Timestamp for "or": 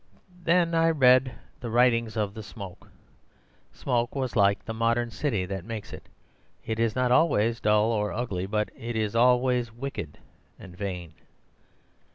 7.91-8.11